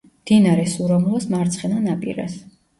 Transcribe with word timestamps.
მდინარე 0.21 0.63
სურამულას 0.71 1.29
მარცხენა 1.37 1.85
ნაპირას. 1.87 2.43